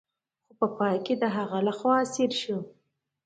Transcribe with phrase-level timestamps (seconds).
[0.47, 2.57] خو په پای کې د هغه لخوا اسیر شو.